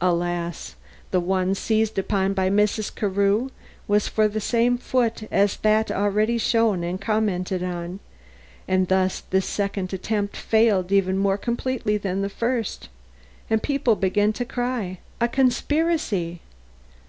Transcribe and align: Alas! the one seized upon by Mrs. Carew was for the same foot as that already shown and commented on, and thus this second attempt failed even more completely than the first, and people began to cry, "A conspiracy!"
Alas! 0.00 0.76
the 1.10 1.18
one 1.18 1.52
seized 1.52 1.98
upon 1.98 2.32
by 2.32 2.48
Mrs. 2.48 2.94
Carew 2.94 3.48
was 3.88 4.06
for 4.06 4.28
the 4.28 4.40
same 4.40 4.78
foot 4.78 5.24
as 5.32 5.56
that 5.56 5.90
already 5.90 6.38
shown 6.38 6.84
and 6.84 7.00
commented 7.00 7.60
on, 7.60 7.98
and 8.68 8.86
thus 8.86 9.22
this 9.30 9.46
second 9.46 9.92
attempt 9.92 10.36
failed 10.36 10.92
even 10.92 11.18
more 11.18 11.36
completely 11.36 11.96
than 11.96 12.22
the 12.22 12.28
first, 12.28 12.88
and 13.50 13.64
people 13.64 13.96
began 13.96 14.32
to 14.34 14.44
cry, 14.44 15.00
"A 15.20 15.26
conspiracy!" 15.26 16.40